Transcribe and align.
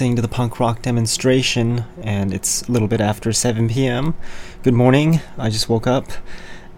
Listening 0.00 0.16
to 0.16 0.22
the 0.22 0.28
punk 0.28 0.58
rock 0.58 0.80
demonstration, 0.80 1.84
and 2.00 2.32
it's 2.32 2.66
a 2.66 2.72
little 2.72 2.88
bit 2.88 3.02
after 3.02 3.34
7 3.34 3.68
p.m. 3.68 4.14
Good 4.62 4.72
morning, 4.72 5.20
I 5.36 5.50
just 5.50 5.68
woke 5.68 5.86
up, 5.86 6.06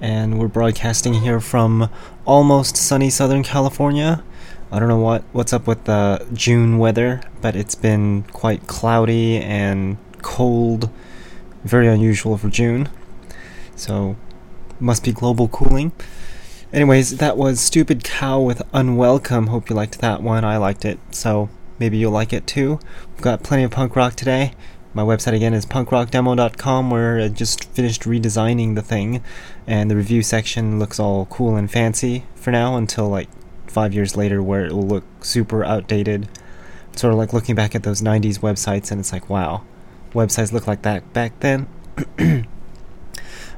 and 0.01 0.41
we're 0.41 0.49
broadcasting 0.49 1.15
here 1.15 1.39
from 1.39 1.89
almost 2.25 2.77
sunny 2.77 3.11
Southern 3.11 3.45
California. 3.45 4.25
I 4.73 4.81
don't 4.81 4.89
know 4.89 4.99
what, 4.99 5.23
what's 5.31 5.53
up 5.53 5.69
with 5.69 5.85
the 5.85 6.27
June 6.33 6.79
weather, 6.79 7.21
but 7.41 7.55
it's 7.55 7.77
been 7.77 8.25
quite 8.33 8.67
cloudy 8.67 9.37
and 9.37 9.99
cold, 10.23 10.91
very 11.63 11.87
unusual 11.87 12.37
for 12.37 12.49
June. 12.49 12.89
So, 13.77 14.17
must 14.81 15.05
be 15.05 15.13
global 15.13 15.47
cooling. 15.47 15.93
Anyways, 16.73 17.19
that 17.19 17.37
was 17.37 17.61
Stupid 17.61 18.03
Cow 18.03 18.41
with 18.41 18.63
Unwelcome. 18.75 19.47
Hope 19.47 19.71
you 19.71 19.77
liked 19.77 20.01
that 20.01 20.25
one. 20.25 20.45
I 20.45 20.57
liked 20.57 20.85
it. 20.85 20.99
So, 21.13 21.51
Maybe 21.83 21.99
you'll 21.99 22.13
like 22.13 22.33
it 22.33 22.47
too. 22.47 22.79
Got 23.23 23.45
plenty 23.45 23.63
of 23.63 23.71
punk 23.71 23.95
rock 23.95 24.17
today. 24.17 24.53
My 24.95 25.05
website 25.05 25.33
again 25.33 25.55
is 25.55 25.65
punkrockdemo.com 25.65 26.91
where 26.91 27.21
I 27.21 27.29
just 27.29 27.71
finished 27.71 28.03
redesigning 28.03 28.75
the 28.75 28.83
thing 28.83 29.23
and 29.65 29.89
the 29.89 29.95
review 29.95 30.25
section 30.25 30.81
looks 30.81 30.99
all 30.99 31.27
cool 31.27 31.55
and 31.55 31.71
fancy 31.71 32.25
for 32.35 32.51
now 32.51 32.77
until 32.77 33.09
like 33.09 33.29
five 33.69 33.95
years 33.95 34.17
later 34.17 34.43
where 34.43 34.65
it 34.65 34.73
will 34.73 34.89
look 34.89 35.05
super 35.25 35.63
outdated. 35.63 36.29
Sort 36.97 37.13
of 37.13 37.19
like 37.21 37.33
looking 37.33 37.55
back 37.55 37.77
at 37.77 37.85
those 37.85 38.03
90s 38.03 38.41
websites 38.41 38.91
and 38.91 38.99
it's 38.99 39.13
like, 39.13 39.31
wow, 39.31 39.63
websites 40.13 40.53
look 40.53 40.67
like 40.67 40.83
that 40.83 41.13
back 41.13 41.39
then. 41.39 41.69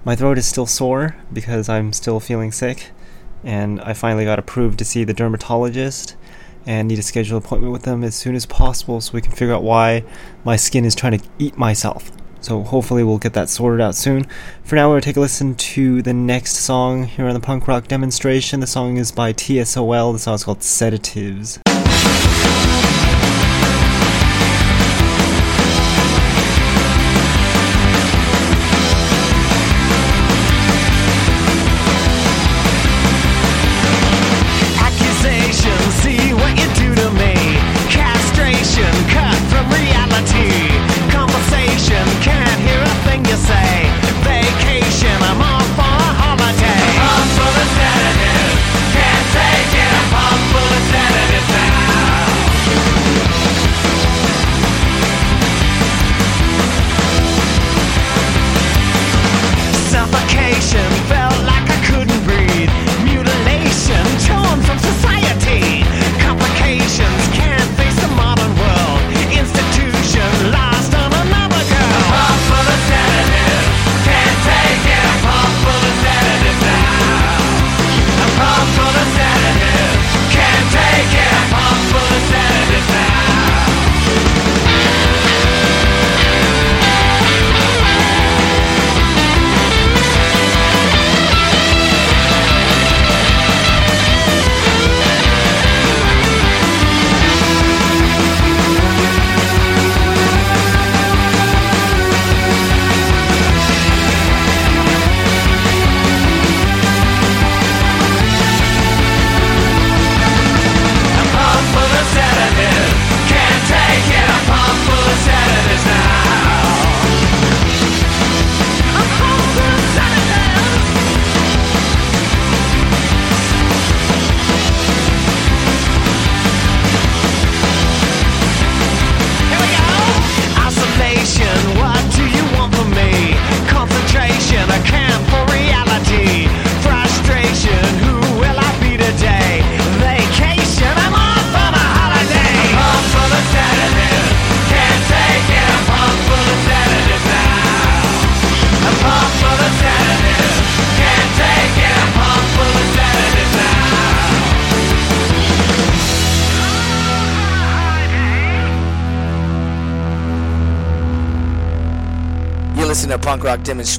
My 0.05 0.15
throat 0.15 0.37
is 0.37 0.47
still 0.47 0.67
sore 0.67 1.17
because 1.33 1.71
I'm 1.71 1.95
still 1.95 2.21
feeling 2.21 2.53
sick 2.53 2.91
and 3.43 3.81
I 3.81 3.95
finally 3.95 4.27
got 4.27 4.39
approved 4.39 4.79
to 4.81 4.85
see 4.85 5.05
the 5.05 5.15
dermatologist 5.15 6.17
and 6.67 6.89
need 6.89 6.97
to 6.97 7.03
schedule 7.03 7.37
an 7.37 7.45
appointment 7.45 7.73
with 7.73 7.83
them 7.83 8.05
as 8.05 8.15
soon 8.15 8.35
as 8.35 8.47
possible 8.47 9.01
so 9.01 9.13
we 9.13 9.21
can 9.21 9.33
figure 9.33 9.55
out 9.55 9.63
why 9.63 10.05
my 10.45 10.57
skin 10.57 10.85
is 10.85 10.95
trying 10.95 11.19
to 11.19 11.27
eat 11.39 11.57
myself. 11.57 12.11
So 12.41 12.63
hopefully 12.63 13.03
we'll 13.03 13.19
get 13.19 13.33
that 13.33 13.49
sorted 13.49 13.81
out 13.81 13.95
soon. 13.95 14.27
For 14.65 14.77
now, 14.77 14.89
we're 14.89 14.95
going 14.95 15.03
to 15.03 15.07
take 15.07 15.17
a 15.17 15.21
listen 15.21 15.55
to 15.55 16.03
the 16.03 16.13
next 16.13 16.57
song 16.57 17.05
here 17.05 17.27
on 17.27 17.33
the 17.33 17.41
punk 17.41 17.67
rock 17.67 17.89
demonstration. 17.89 18.61
The 18.61 18.67
song 18.67 18.99
is 18.99 19.13
by 19.13 19.33
TSOL. 19.33 20.13
The 20.13 20.19
song 20.19 20.35
is 20.35 20.45
called 20.45 20.63
Sedatives. 20.63 21.64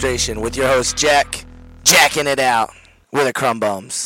With 0.05 0.55
your 0.55 0.67
host 0.67 0.95
Jack, 0.95 1.45
jacking 1.83 2.27
it 2.27 2.37
out 2.37 2.69
with 3.11 3.25
the 3.25 3.33
crumb 3.33 3.59
bums. 3.59 4.04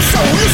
Sure 0.00 0.48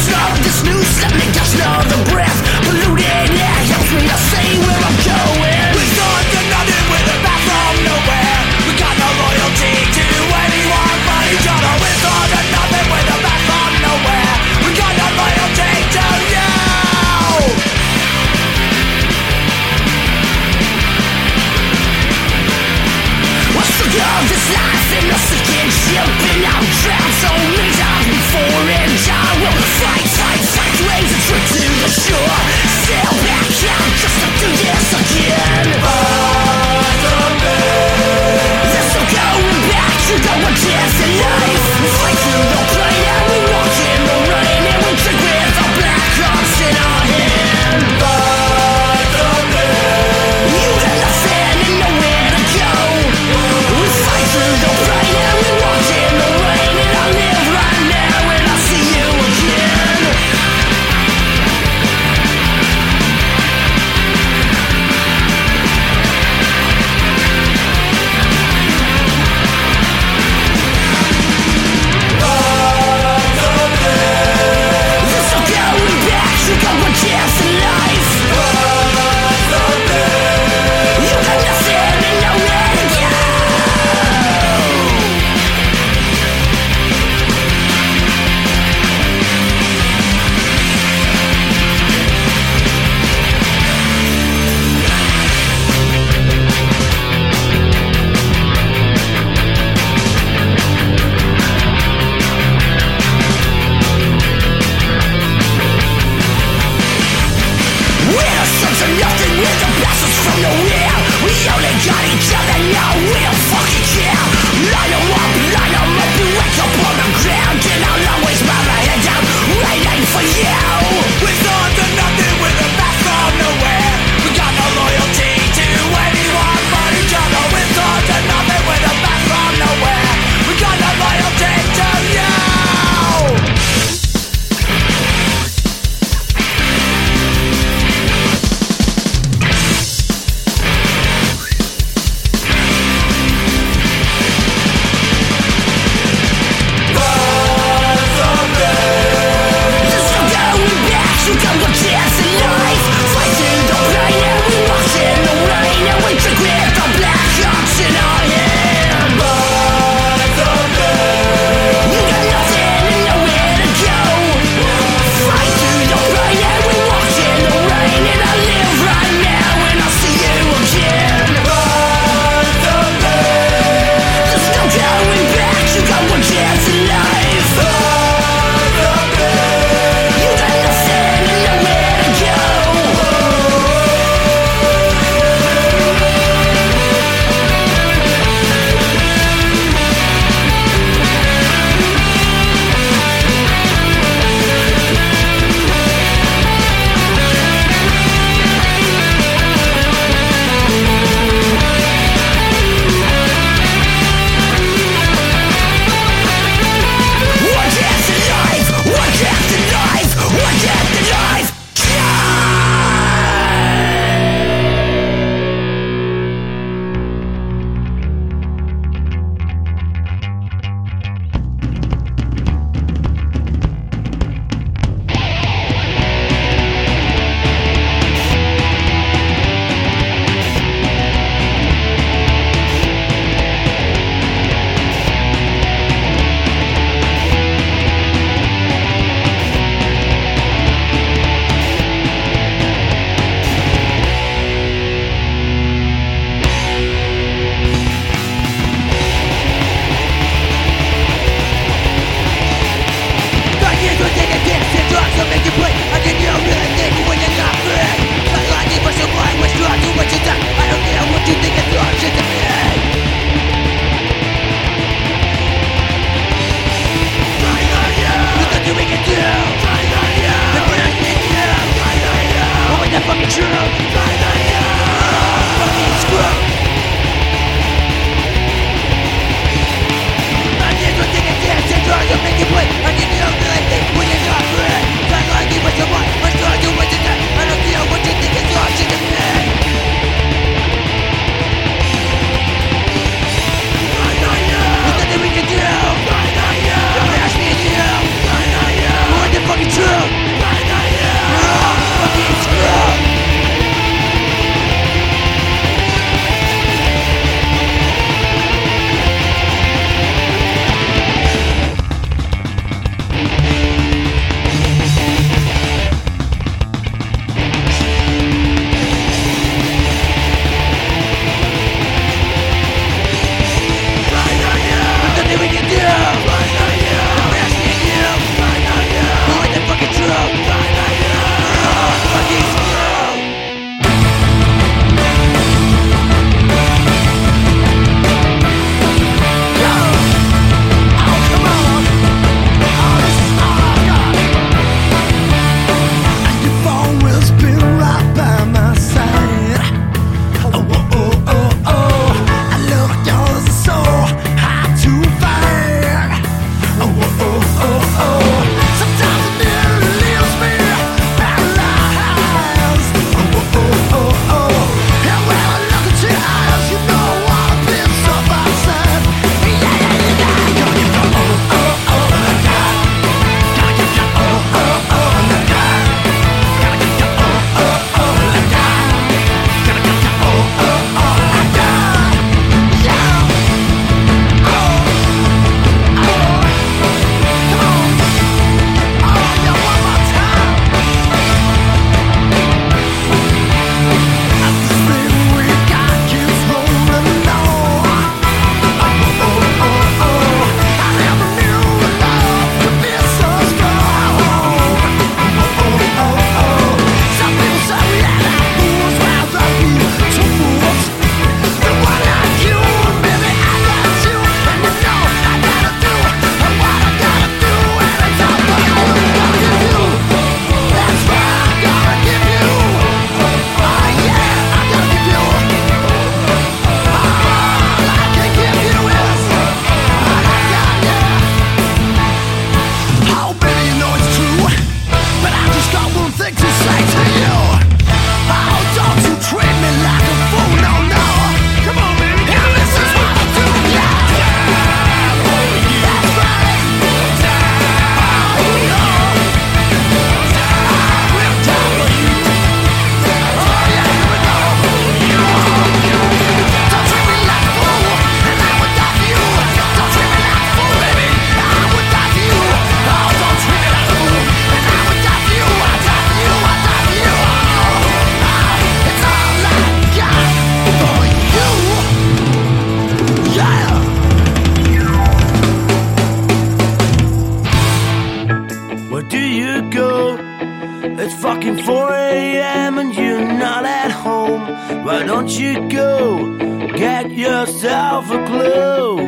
you 485.37 485.67
go, 485.69 486.37
get 486.75 487.11
yourself 487.11 488.09
a 488.09 488.25
clue. 488.25 488.99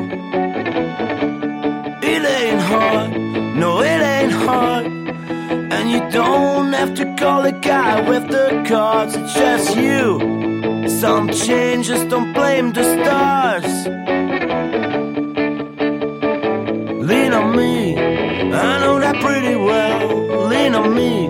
It 2.01 2.23
ain't 2.37 2.61
hard, 2.61 3.11
no, 3.55 3.81
it 3.81 4.01
ain't 4.01 4.31
hard. 4.31 4.85
And 4.85 5.89
you 5.91 5.99
don't 6.09 6.73
have 6.73 6.95
to 6.95 7.15
call 7.15 7.45
a 7.45 7.51
guy 7.51 8.07
with 8.09 8.27
the 8.29 8.63
cards, 8.67 9.15
it's 9.15 9.33
just 9.33 9.77
you. 9.77 10.87
Some 10.89 11.29
changes 11.29 12.03
don't 12.05 12.33
blame 12.33 12.73
the 12.73 12.83
stars. 12.83 13.87
Lean 17.09 17.33
on 17.33 17.55
me, 17.55 17.97
I 17.97 18.79
know 18.79 18.99
that 18.99 19.15
pretty 19.21 19.55
well. 19.55 20.47
Lean 20.47 20.75
on 20.75 20.93
me. 20.95 21.26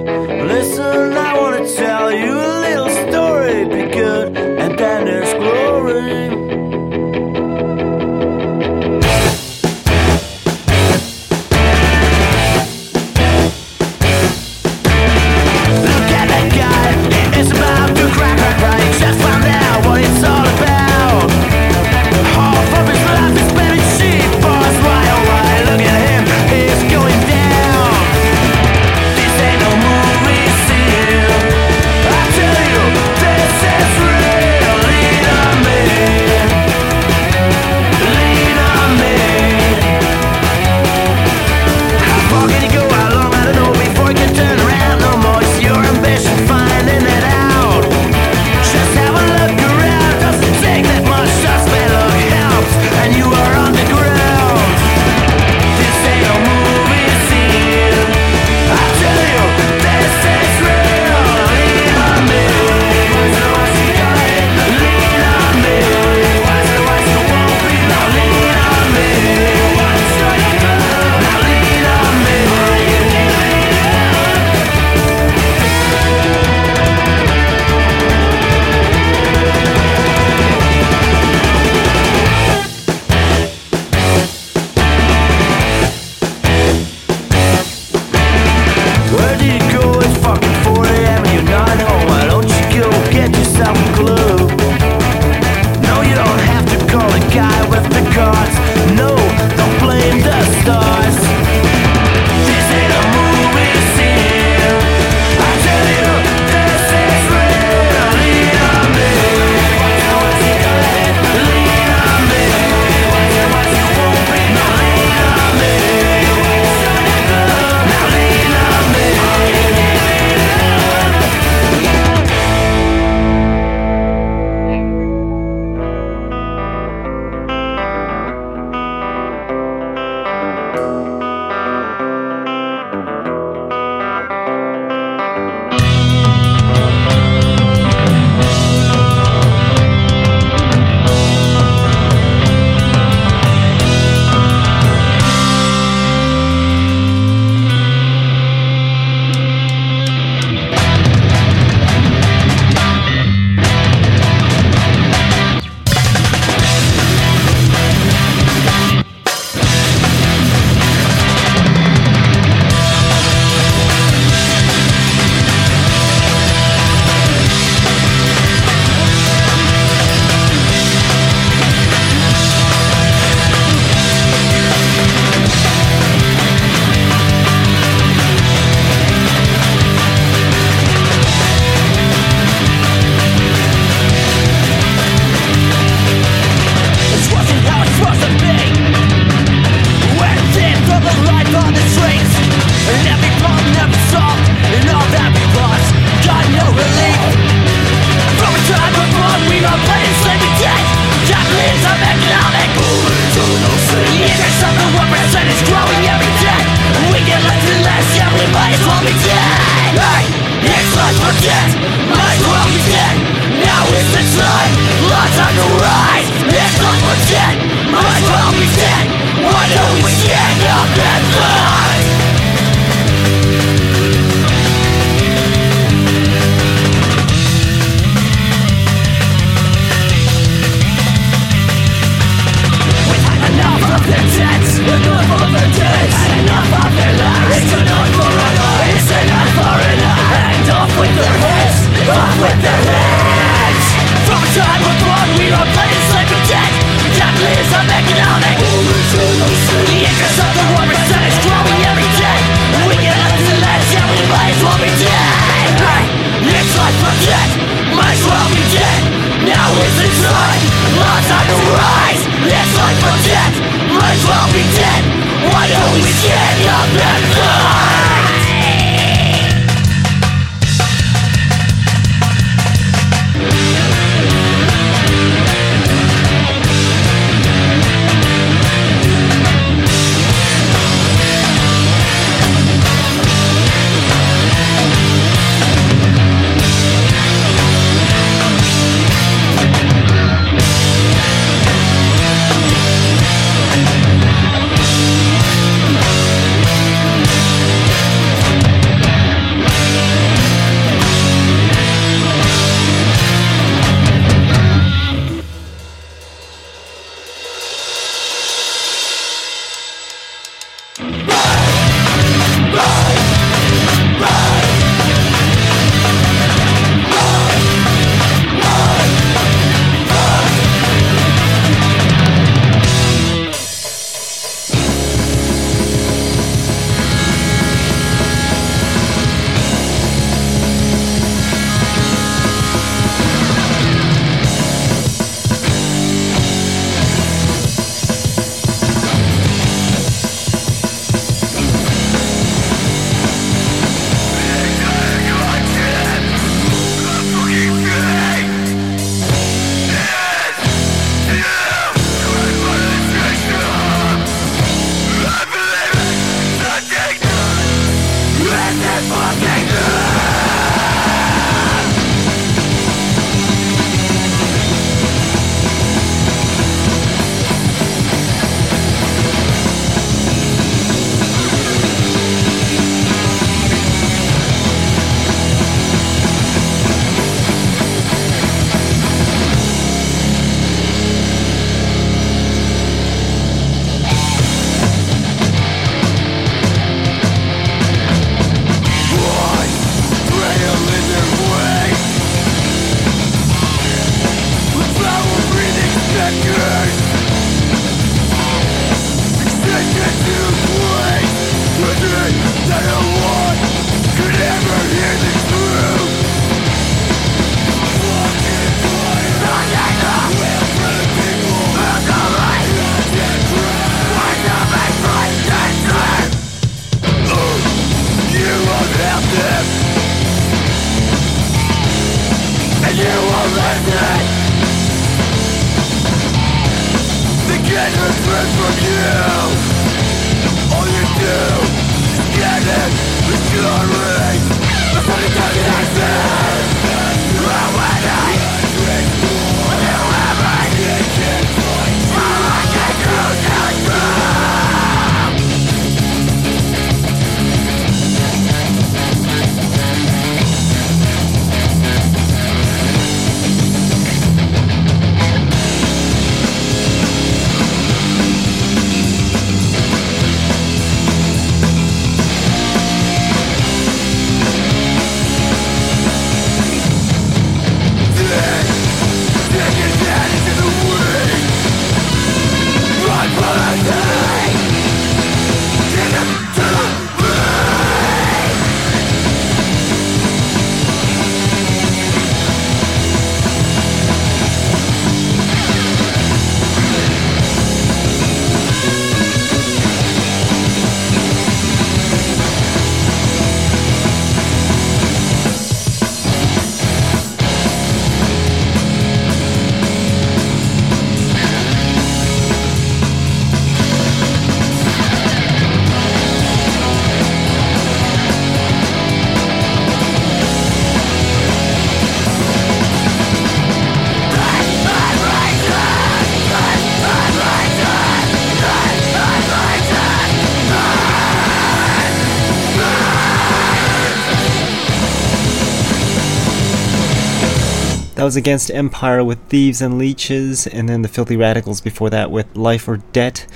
Was 528.28 528.36
against 528.36 528.70
Empire 528.72 529.24
with 529.24 529.40
Thieves 529.48 529.82
and 529.82 529.98
Leeches, 529.98 530.68
and 530.68 530.90
then 530.90 531.02
the 531.02 531.08
Filthy 531.08 531.38
Radicals 531.38 531.80
before 531.80 532.10
that 532.10 532.30
with 532.30 532.58
Life 532.58 532.86
or 532.86 532.98
Debt. 532.98 533.48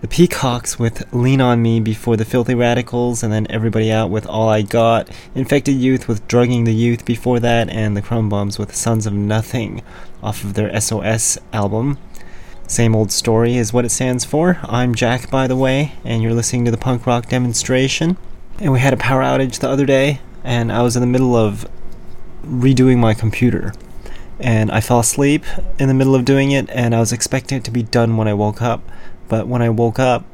The 0.00 0.08
Peacocks 0.08 0.78
with 0.78 1.04
Lean 1.12 1.42
on 1.42 1.60
Me 1.60 1.80
before 1.80 2.16
the 2.16 2.24
Filthy 2.24 2.54
Radicals, 2.54 3.22
and 3.22 3.30
then 3.30 3.46
Everybody 3.50 3.92
Out 3.92 4.08
with 4.08 4.26
All 4.26 4.48
I 4.48 4.62
Got. 4.62 5.10
Infected 5.34 5.76
Youth 5.76 6.08
with 6.08 6.26
Drugging 6.28 6.64
the 6.64 6.72
Youth 6.72 7.04
before 7.04 7.40
that, 7.40 7.68
and 7.68 7.94
the 7.94 8.00
Crumb 8.00 8.30
Bums 8.30 8.58
with 8.58 8.74
Sons 8.74 9.04
of 9.04 9.12
Nothing 9.12 9.82
off 10.22 10.44
of 10.44 10.54
their 10.54 10.80
SOS 10.80 11.36
album. 11.52 11.98
Same 12.66 12.96
old 12.96 13.12
story 13.12 13.56
is 13.56 13.74
what 13.74 13.84
it 13.84 13.90
stands 13.90 14.24
for. 14.24 14.58
I'm 14.62 14.94
Jack, 14.94 15.30
by 15.30 15.46
the 15.46 15.56
way, 15.56 15.92
and 16.06 16.22
you're 16.22 16.32
listening 16.32 16.64
to 16.64 16.70
the 16.70 16.78
punk 16.78 17.06
rock 17.06 17.28
demonstration. 17.28 18.16
And 18.60 18.72
we 18.72 18.80
had 18.80 18.94
a 18.94 18.96
power 18.96 19.20
outage 19.20 19.58
the 19.58 19.68
other 19.68 19.84
day, 19.84 20.22
and 20.42 20.72
I 20.72 20.80
was 20.80 20.96
in 20.96 21.02
the 21.02 21.06
middle 21.06 21.36
of 21.36 21.68
redoing 22.42 22.96
my 22.96 23.12
computer 23.12 23.74
and 24.38 24.70
I 24.70 24.80
fell 24.80 25.00
asleep 25.00 25.44
in 25.78 25.88
the 25.88 25.94
middle 25.94 26.14
of 26.14 26.24
doing 26.24 26.50
it, 26.50 26.68
and 26.70 26.94
I 26.94 27.00
was 27.00 27.12
expecting 27.12 27.58
it 27.58 27.64
to 27.64 27.70
be 27.70 27.82
done 27.82 28.16
when 28.16 28.28
I 28.28 28.34
woke 28.34 28.60
up. 28.60 28.82
But 29.28 29.48
when 29.48 29.62
I 29.62 29.70
woke 29.70 29.98
up, 29.98 30.24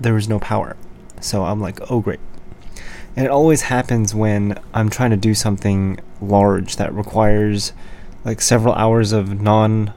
there 0.00 0.14
was 0.14 0.28
no 0.28 0.38
power. 0.38 0.76
So 1.20 1.44
I'm 1.44 1.60
like, 1.60 1.90
oh 1.90 2.00
great. 2.00 2.20
And 3.16 3.24
it 3.24 3.30
always 3.30 3.62
happens 3.62 4.14
when 4.14 4.58
I'm 4.74 4.90
trying 4.90 5.10
to 5.10 5.16
do 5.16 5.34
something 5.34 5.98
large 6.20 6.76
that 6.76 6.92
requires 6.92 7.72
like 8.24 8.40
several 8.40 8.74
hours 8.74 9.12
of 9.12 9.40
non 9.40 9.94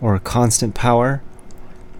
or 0.00 0.18
constant 0.18 0.74
power. 0.74 1.22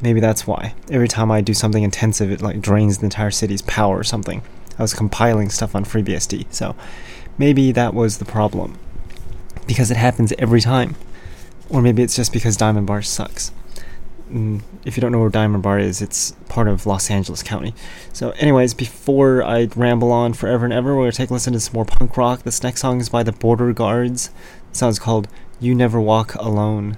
Maybe 0.00 0.20
that's 0.20 0.46
why. 0.46 0.74
Every 0.90 1.08
time 1.08 1.30
I 1.30 1.40
do 1.40 1.54
something 1.54 1.82
intensive, 1.82 2.30
it 2.30 2.40
like 2.40 2.60
drains 2.60 2.98
the 2.98 3.04
entire 3.04 3.30
city's 3.30 3.62
power 3.62 3.98
or 3.98 4.04
something. 4.04 4.42
I 4.78 4.82
was 4.82 4.94
compiling 4.94 5.50
stuff 5.50 5.74
on 5.74 5.84
FreeBSD, 5.84 6.46
so 6.50 6.76
maybe 7.36 7.72
that 7.72 7.94
was 7.94 8.18
the 8.18 8.24
problem. 8.24 8.78
Because 9.68 9.92
it 9.92 9.96
happens 9.96 10.32
every 10.36 10.60
time. 10.60 10.96
Or 11.70 11.80
maybe 11.80 12.02
it's 12.02 12.16
just 12.16 12.32
because 12.32 12.56
Diamond 12.56 12.88
Bar 12.88 13.02
sucks. 13.02 13.52
Mm, 14.30 14.62
if 14.84 14.96
you 14.96 15.00
don't 15.00 15.12
know 15.12 15.20
where 15.20 15.30
Diamond 15.30 15.62
Bar 15.62 15.78
is, 15.78 16.02
it's 16.02 16.32
part 16.48 16.66
of 16.66 16.86
Los 16.86 17.10
Angeles 17.10 17.42
County. 17.42 17.74
So, 18.12 18.30
anyways, 18.32 18.74
before 18.74 19.44
I 19.44 19.68
ramble 19.76 20.10
on 20.10 20.32
forever 20.32 20.64
and 20.64 20.74
ever, 20.74 20.94
we're 20.94 21.02
going 21.02 21.12
to 21.12 21.16
take 21.16 21.30
a 21.30 21.32
listen 21.32 21.52
to 21.52 21.60
some 21.60 21.74
more 21.74 21.84
punk 21.84 22.16
rock. 22.16 22.42
This 22.42 22.62
next 22.62 22.80
song 22.80 23.00
is 23.00 23.08
by 23.08 23.22
the 23.22 23.32
Border 23.32 23.72
Guards. 23.72 24.30
The 24.72 24.78
song's 24.78 24.98
called 24.98 25.28
You 25.60 25.74
Never 25.74 26.00
Walk 26.00 26.34
Alone. 26.34 26.96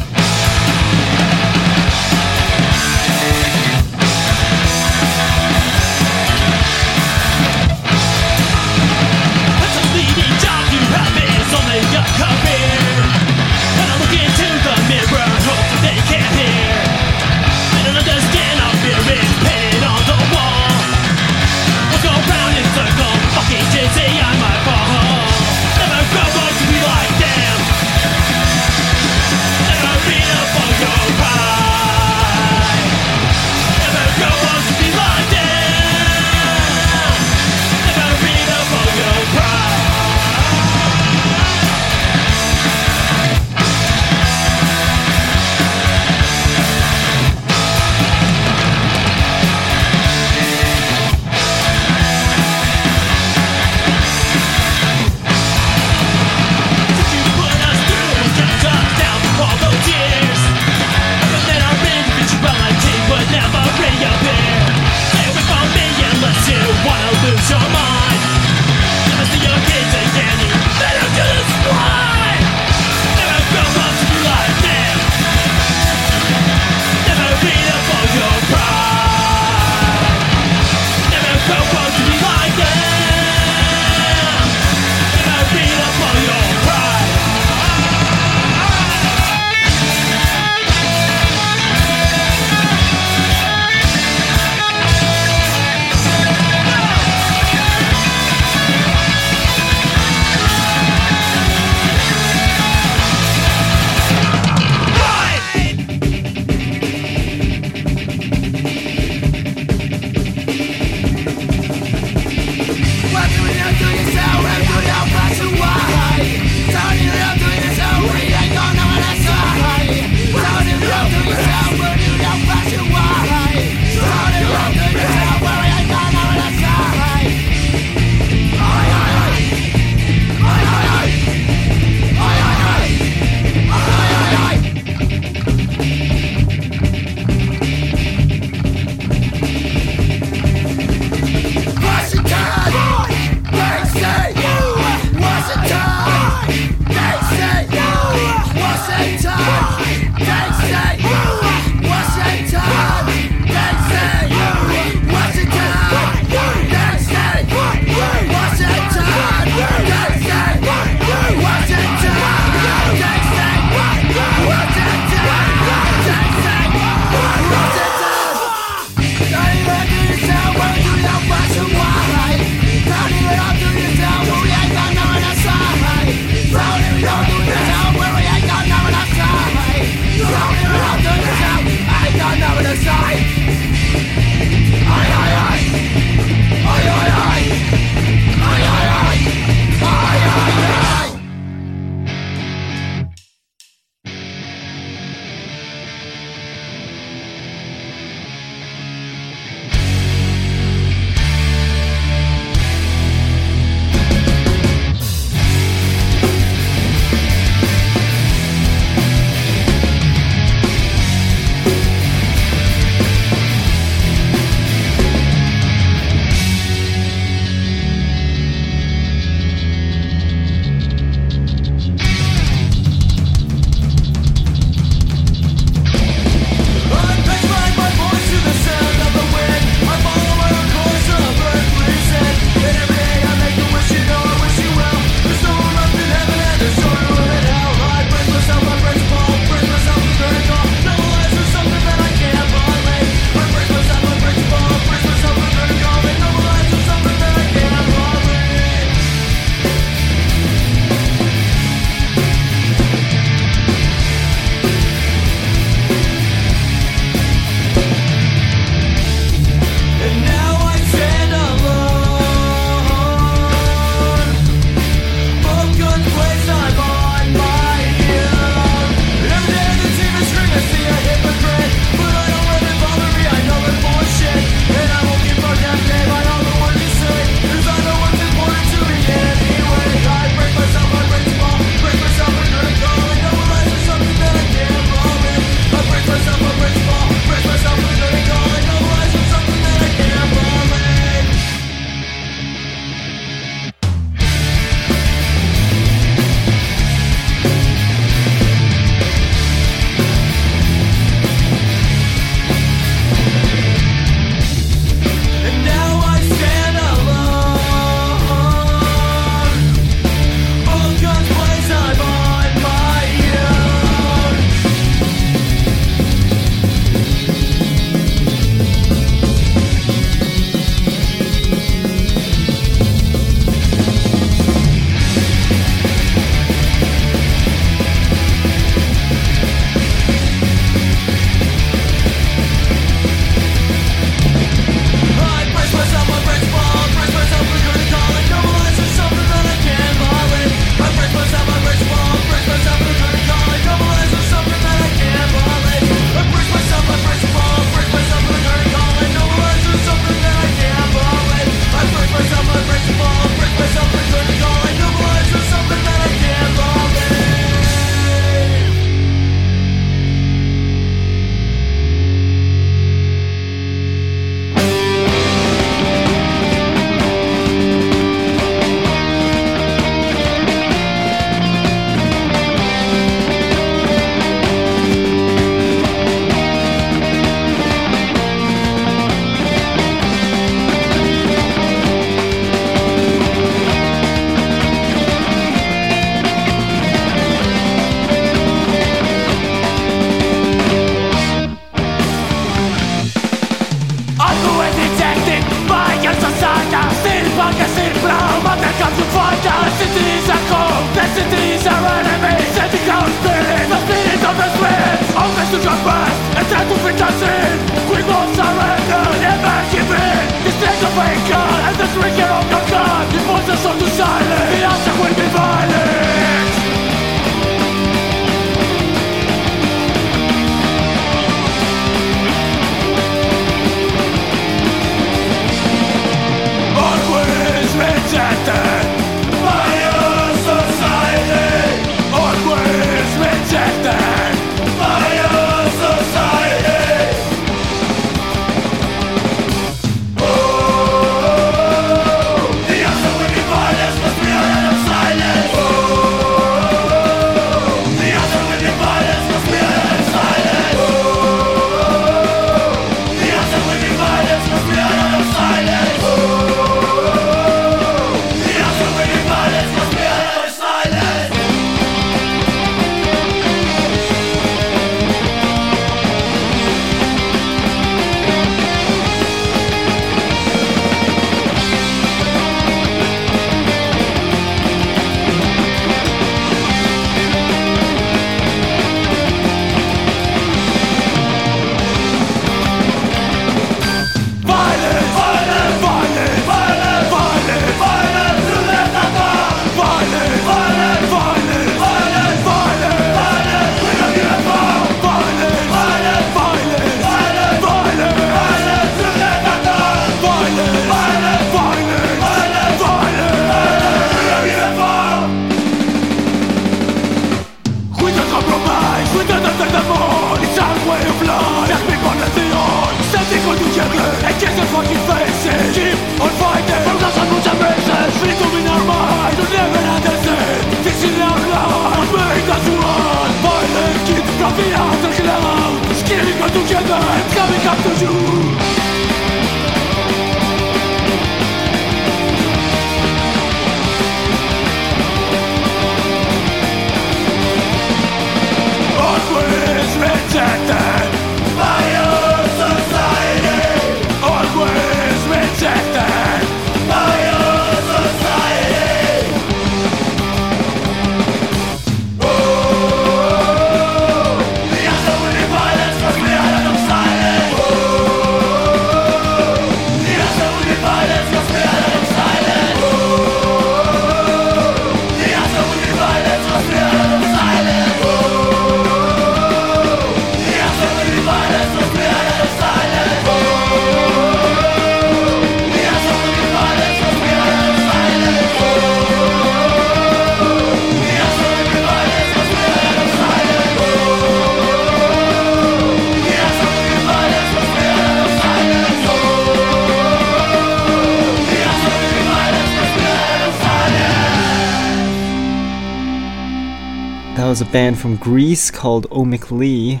Band 597.74 597.98
from 597.98 598.14
Greece 598.14 598.70
called 598.70 599.10
Omic 599.10 599.50
Lee. 599.50 600.00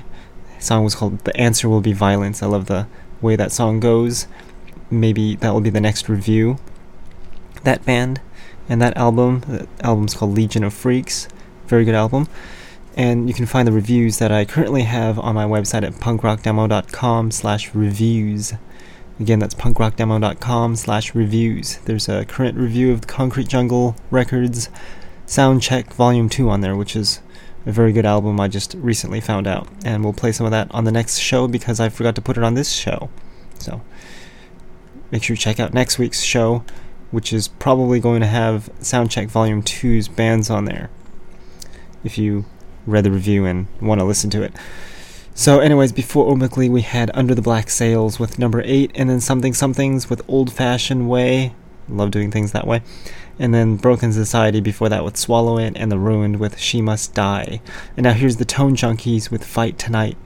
The 0.58 0.62
song 0.62 0.84
was 0.84 0.94
called 0.94 1.18
The 1.24 1.36
Answer 1.36 1.68
Will 1.68 1.80
Be 1.80 1.92
Violence. 1.92 2.40
I 2.40 2.46
love 2.46 2.66
the 2.66 2.86
way 3.20 3.34
that 3.34 3.50
song 3.50 3.80
goes. 3.80 4.28
Maybe 4.92 5.34
that 5.34 5.52
will 5.52 5.60
be 5.60 5.70
the 5.70 5.80
next 5.80 6.08
review. 6.08 6.60
That 7.64 7.84
band 7.84 8.20
and 8.68 8.80
that 8.80 8.96
album. 8.96 9.40
The 9.40 9.66
album's 9.80 10.14
called 10.14 10.36
Legion 10.36 10.62
of 10.62 10.72
Freaks. 10.72 11.26
Very 11.66 11.84
good 11.84 11.96
album. 11.96 12.28
And 12.96 13.26
you 13.26 13.34
can 13.34 13.44
find 13.44 13.66
the 13.66 13.72
reviews 13.72 14.18
that 14.18 14.30
I 14.30 14.44
currently 14.44 14.82
have 14.82 15.18
on 15.18 15.34
my 15.34 15.44
website 15.44 15.82
at 15.82 15.94
punkrockdemo.com 15.94 17.32
slash 17.32 17.74
reviews. 17.74 18.52
Again, 19.18 19.40
that's 19.40 19.56
punkrockdemo.com 19.56 20.76
slash 20.76 21.12
reviews. 21.12 21.78
There's 21.86 22.08
a 22.08 22.24
current 22.24 22.56
review 22.56 22.92
of 22.92 23.00
the 23.00 23.08
Concrete 23.08 23.48
Jungle 23.48 23.96
Records 24.12 24.68
Soundcheck 25.26 25.92
Volume 25.94 26.28
2 26.28 26.48
on 26.48 26.60
there, 26.60 26.76
which 26.76 26.94
is 26.94 27.18
a 27.66 27.72
very 27.72 27.92
good 27.92 28.06
album 28.06 28.40
I 28.40 28.48
just 28.48 28.74
recently 28.74 29.20
found 29.20 29.46
out. 29.46 29.68
And 29.84 30.04
we'll 30.04 30.12
play 30.12 30.32
some 30.32 30.46
of 30.46 30.52
that 30.52 30.72
on 30.72 30.84
the 30.84 30.92
next 30.92 31.18
show 31.18 31.48
because 31.48 31.80
I 31.80 31.88
forgot 31.88 32.14
to 32.16 32.22
put 32.22 32.36
it 32.36 32.44
on 32.44 32.54
this 32.54 32.72
show. 32.72 33.08
So 33.58 33.80
make 35.10 35.22
sure 35.22 35.34
you 35.34 35.38
check 35.38 35.58
out 35.58 35.72
next 35.72 35.98
week's 35.98 36.22
show, 36.22 36.64
which 37.10 37.32
is 37.32 37.48
probably 37.48 38.00
going 38.00 38.20
to 38.20 38.26
have 38.26 38.70
Soundcheck 38.80 39.28
Volume 39.28 39.62
2's 39.62 40.08
bands 40.08 40.50
on 40.50 40.64
there. 40.64 40.90
If 42.02 42.18
you 42.18 42.44
read 42.86 43.04
the 43.04 43.10
review 43.10 43.46
and 43.46 43.66
want 43.80 44.00
to 44.00 44.04
listen 44.04 44.30
to 44.30 44.42
it. 44.42 44.52
So, 45.36 45.58
anyways, 45.58 45.90
before 45.90 46.32
Omically, 46.32 46.70
we 46.70 46.82
had 46.82 47.10
Under 47.12 47.34
the 47.34 47.42
Black 47.42 47.68
Sails 47.68 48.20
with 48.20 48.38
number 48.38 48.62
8, 48.64 48.92
and 48.94 49.10
then 49.10 49.20
Something 49.20 49.52
Somethings 49.52 50.08
with 50.08 50.22
Old 50.28 50.52
Fashioned 50.52 51.08
Way. 51.08 51.54
Love 51.88 52.12
doing 52.12 52.30
things 52.30 52.52
that 52.52 52.68
way. 52.68 52.82
And 53.38 53.52
then 53.52 53.76
Broken 53.76 54.12
Society 54.12 54.60
before 54.60 54.88
that 54.88 55.04
with 55.04 55.16
Swallow 55.16 55.58
It, 55.58 55.74
and 55.76 55.90
The 55.90 55.98
Ruined 55.98 56.38
with 56.38 56.58
She 56.58 56.80
Must 56.80 57.14
Die. 57.14 57.60
And 57.96 58.04
now 58.04 58.12
here's 58.12 58.36
the 58.36 58.44
Tone 58.44 58.76
Junkies 58.76 59.30
with 59.30 59.44
Fight 59.44 59.78
Tonight. 59.78 60.16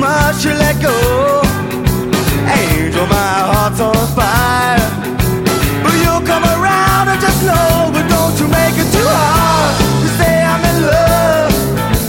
much 0.00 0.42
to 0.42 0.54
let 0.54 0.80
go. 0.80 0.96
Angel, 2.48 3.06
my 3.06 3.32
heart's 3.52 3.80
on 3.80 3.94
fire. 4.16 4.80
But 5.84 5.94
you'll 6.00 6.24
come 6.24 6.44
around, 6.56 7.12
I 7.12 7.16
just 7.20 7.44
know. 7.44 7.92
But 7.92 8.08
don't 8.08 8.34
you 8.40 8.48
make 8.48 8.76
it 8.80 8.88
too 8.96 9.04
hard 9.04 9.76
to 10.02 10.08
say 10.16 10.34
I'm 10.40 10.64
in 10.72 10.78
love. 10.88 11.52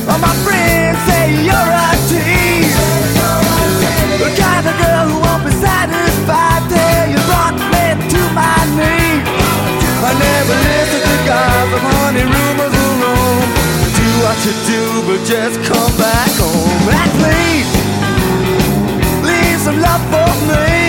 All 0.07 0.19
my 0.23 0.33
friends 0.47 0.97
say 1.03 1.35
you're 1.43 1.71
a 1.85 1.91
tease. 2.07 2.79
The 4.23 4.31
kind 4.39 4.65
of 4.71 4.75
girl 4.79 5.05
who 5.11 5.17
won't 5.27 5.43
be 5.43 5.51
satisfied 5.59 6.63
till 6.71 7.03
you 7.11 7.19
brought 7.27 7.59
me 7.59 7.85
to 8.07 8.21
my 8.31 8.59
knees. 8.79 9.23
I 9.99 10.11
never 10.15 10.55
listen 10.63 11.01
to 11.11 11.17
gossip, 11.27 11.83
honey, 11.91 12.23
rumors 12.23 12.75
alone. 12.87 13.47
Do 13.99 14.07
what 14.23 14.37
you 14.47 14.55
do, 14.71 14.81
but 15.07 15.19
just 15.27 15.59
come 15.67 15.91
back 15.99 16.31
home 16.39 16.87
at 16.87 17.11
least. 17.19 17.50
I 19.93 19.97
for 19.97 20.47
me. 20.47 20.80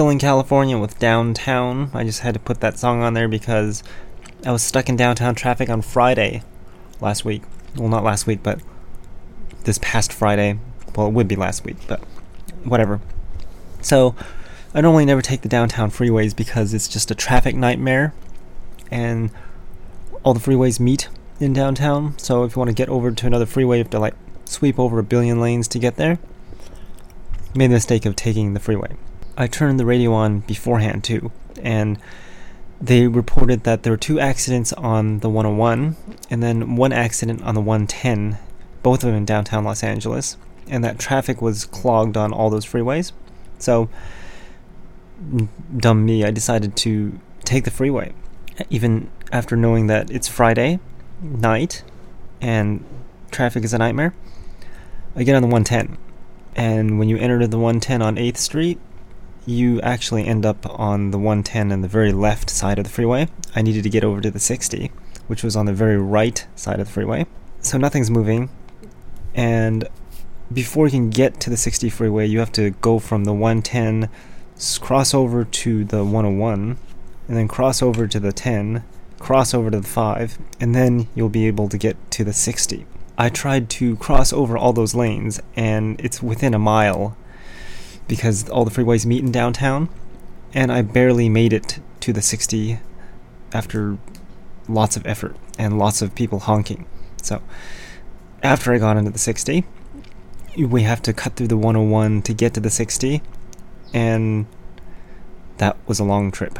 Killing 0.00 0.18
California 0.18 0.78
with 0.78 0.98
Downtown. 0.98 1.90
I 1.92 2.04
just 2.04 2.20
had 2.20 2.32
to 2.32 2.40
put 2.40 2.60
that 2.60 2.78
song 2.78 3.02
on 3.02 3.12
there 3.12 3.28
because 3.28 3.82
I 4.46 4.50
was 4.50 4.62
stuck 4.62 4.88
in 4.88 4.96
downtown 4.96 5.34
traffic 5.34 5.68
on 5.68 5.82
Friday 5.82 6.42
last 7.02 7.26
week. 7.26 7.42
Well, 7.76 7.90
not 7.90 8.02
last 8.02 8.26
week, 8.26 8.42
but 8.42 8.62
this 9.64 9.78
past 9.82 10.10
Friday. 10.10 10.58
Well, 10.96 11.08
it 11.08 11.12
would 11.12 11.28
be 11.28 11.36
last 11.36 11.66
week, 11.66 11.76
but 11.86 12.00
whatever. 12.64 13.02
So, 13.82 14.14
I 14.72 14.80
normally 14.80 15.04
never 15.04 15.20
take 15.20 15.42
the 15.42 15.50
downtown 15.50 15.90
freeways 15.90 16.34
because 16.34 16.72
it's 16.72 16.88
just 16.88 17.10
a 17.10 17.14
traffic 17.14 17.54
nightmare 17.54 18.14
and 18.90 19.30
all 20.22 20.32
the 20.32 20.40
freeways 20.40 20.80
meet 20.80 21.10
in 21.40 21.52
downtown. 21.52 22.16
So, 22.18 22.44
if 22.44 22.56
you 22.56 22.60
want 22.60 22.70
to 22.70 22.74
get 22.74 22.88
over 22.88 23.12
to 23.12 23.26
another 23.26 23.44
freeway, 23.44 23.76
you 23.76 23.84
have 23.84 23.90
to 23.90 23.98
like 23.98 24.14
sweep 24.46 24.78
over 24.78 24.98
a 24.98 25.04
billion 25.04 25.42
lanes 25.42 25.68
to 25.68 25.78
get 25.78 25.96
there. 25.96 26.18
Made 27.54 27.66
the 27.66 27.74
mistake 27.74 28.06
of 28.06 28.16
taking 28.16 28.54
the 28.54 28.60
freeway. 28.60 28.96
I 29.40 29.46
turned 29.46 29.80
the 29.80 29.86
radio 29.86 30.12
on 30.12 30.40
beforehand 30.40 31.02
too, 31.02 31.32
and 31.62 31.98
they 32.78 33.06
reported 33.06 33.64
that 33.64 33.84
there 33.84 33.92
were 33.94 33.96
two 33.96 34.20
accidents 34.20 34.74
on 34.74 35.20
the 35.20 35.30
101 35.30 35.96
and 36.28 36.42
then 36.42 36.76
one 36.76 36.92
accident 36.92 37.42
on 37.42 37.54
the 37.54 37.62
110, 37.62 38.36
both 38.82 39.02
of 39.02 39.06
them 39.06 39.14
in 39.14 39.24
downtown 39.24 39.64
Los 39.64 39.82
Angeles, 39.82 40.36
and 40.68 40.84
that 40.84 40.98
traffic 40.98 41.40
was 41.40 41.64
clogged 41.64 42.18
on 42.18 42.34
all 42.34 42.50
those 42.50 42.66
freeways. 42.66 43.12
So, 43.58 43.88
dumb 45.74 46.04
me, 46.04 46.22
I 46.22 46.30
decided 46.30 46.76
to 46.76 47.18
take 47.42 47.64
the 47.64 47.70
freeway, 47.70 48.12
even 48.68 49.10
after 49.32 49.56
knowing 49.56 49.86
that 49.86 50.10
it's 50.10 50.28
Friday 50.28 50.80
night 51.22 51.82
and 52.42 52.84
traffic 53.30 53.64
is 53.64 53.72
a 53.72 53.78
nightmare. 53.78 54.12
I 55.16 55.22
get 55.22 55.34
on 55.34 55.40
the 55.40 55.48
110, 55.48 55.96
and 56.56 56.98
when 56.98 57.08
you 57.08 57.16
enter 57.16 57.46
the 57.46 57.56
110 57.56 58.02
on 58.02 58.16
8th 58.16 58.36
Street, 58.36 58.78
you 59.46 59.80
actually 59.80 60.26
end 60.26 60.44
up 60.44 60.66
on 60.78 61.10
the 61.10 61.18
110 61.18 61.72
on 61.72 61.80
the 61.80 61.88
very 61.88 62.12
left 62.12 62.50
side 62.50 62.78
of 62.78 62.84
the 62.84 62.90
freeway. 62.90 63.28
I 63.54 63.62
needed 63.62 63.82
to 63.84 63.90
get 63.90 64.04
over 64.04 64.20
to 64.20 64.30
the 64.30 64.38
60, 64.38 64.92
which 65.26 65.42
was 65.42 65.56
on 65.56 65.66
the 65.66 65.72
very 65.72 65.98
right 65.98 66.46
side 66.54 66.80
of 66.80 66.86
the 66.86 66.92
freeway. 66.92 67.26
So 67.60 67.78
nothing's 67.78 68.10
moving. 68.10 68.50
And 69.34 69.88
before 70.52 70.86
you 70.86 70.92
can 70.92 71.10
get 71.10 71.40
to 71.40 71.50
the 71.50 71.56
60 71.56 71.88
freeway, 71.90 72.26
you 72.26 72.38
have 72.40 72.52
to 72.52 72.70
go 72.70 72.98
from 72.98 73.24
the 73.24 73.32
110, 73.32 74.08
cross 74.80 75.14
over 75.14 75.44
to 75.44 75.84
the 75.84 76.04
101, 76.04 76.76
and 77.28 77.36
then 77.36 77.48
cross 77.48 77.82
over 77.82 78.06
to 78.06 78.20
the 78.20 78.32
10, 78.32 78.84
cross 79.18 79.54
over 79.54 79.70
to 79.70 79.80
the 79.80 79.86
5, 79.86 80.38
and 80.58 80.74
then 80.74 81.08
you'll 81.14 81.28
be 81.28 81.46
able 81.46 81.68
to 81.68 81.78
get 81.78 81.96
to 82.10 82.24
the 82.24 82.32
60. 82.32 82.86
I 83.16 83.28
tried 83.28 83.68
to 83.70 83.96
cross 83.96 84.32
over 84.32 84.56
all 84.56 84.72
those 84.72 84.94
lanes, 84.94 85.40
and 85.54 86.00
it's 86.00 86.22
within 86.22 86.54
a 86.54 86.58
mile 86.58 87.16
because 88.08 88.48
all 88.48 88.64
the 88.64 88.70
freeways 88.70 89.06
meet 89.06 89.22
in 89.22 89.32
downtown, 89.32 89.88
and 90.52 90.72
I 90.72 90.82
barely 90.82 91.28
made 91.28 91.52
it 91.52 91.78
to 92.00 92.12
the 92.12 92.22
60 92.22 92.80
after 93.52 93.98
lots 94.68 94.96
of 94.96 95.06
effort 95.06 95.36
and 95.58 95.78
lots 95.78 96.02
of 96.02 96.14
people 96.14 96.40
honking. 96.40 96.86
So 97.22 97.42
after 98.42 98.72
I 98.72 98.78
got 98.78 98.96
into 98.96 99.10
the 99.10 99.18
60, 99.18 99.64
we 100.56 100.82
have 100.82 101.02
to 101.02 101.12
cut 101.12 101.36
through 101.36 101.48
the 101.48 101.56
101 101.56 102.22
to 102.22 102.34
get 102.34 102.54
to 102.54 102.60
the 102.60 102.70
60, 102.70 103.22
and 103.92 104.46
that 105.58 105.76
was 105.86 106.00
a 106.00 106.04
long 106.04 106.30
trip. 106.30 106.58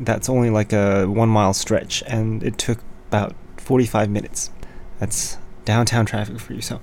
That's 0.00 0.28
only 0.28 0.50
like 0.50 0.72
a 0.72 1.06
one 1.06 1.28
mile 1.28 1.54
stretch, 1.54 2.02
and 2.06 2.42
it 2.42 2.58
took 2.58 2.80
about 3.08 3.34
45 3.56 4.10
minutes. 4.10 4.50
That's 4.98 5.38
downtown 5.64 6.06
traffic 6.06 6.40
for 6.40 6.52
you, 6.52 6.60
so 6.60 6.80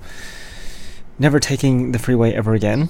never 1.18 1.38
taking 1.38 1.92
the 1.92 1.98
freeway 1.98 2.32
ever 2.32 2.54
again, 2.54 2.88